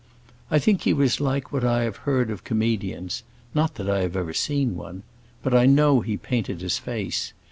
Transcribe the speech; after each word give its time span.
I 0.49 0.57
think 0.57 0.81
he 0.81 0.93
was 0.93 1.21
like 1.21 1.51
what 1.53 1.63
I 1.63 1.83
have 1.83 1.97
heard 2.09 2.31
of 2.31 2.43
comedians; 2.43 3.21
not 3.53 3.75
that 3.75 3.87
I 3.87 4.01
have 4.01 4.15
ever 4.15 4.33
seen 4.33 4.75
one. 4.75 5.03
But 5.43 5.53
I 5.53 5.67
know 5.67 5.99
he 6.01 6.17
painted 6.17 6.61
his 6.61 6.79
face. 6.79 7.33